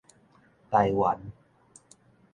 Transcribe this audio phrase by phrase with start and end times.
[0.71, 1.19] 臺灣